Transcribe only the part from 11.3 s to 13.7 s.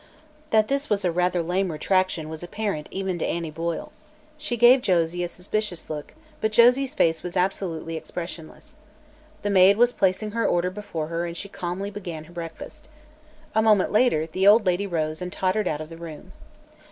she calmly began her breakfast. A